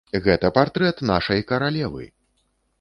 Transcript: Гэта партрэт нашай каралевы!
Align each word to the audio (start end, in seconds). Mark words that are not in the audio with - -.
Гэта 0.27 0.49
партрэт 0.57 1.03
нашай 1.11 1.45
каралевы! 1.53 2.11